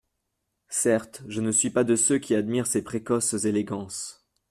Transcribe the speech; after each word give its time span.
Certes, 0.69 1.21
je 1.27 1.41
ne 1.41 1.51
suis 1.51 1.69
pas 1.69 1.83
de 1.83 1.95
ceux 1.95 2.17
qui 2.17 2.33
admirent 2.33 2.65
ces 2.65 2.83
précoces 2.83 3.35
élégances. 3.45 4.25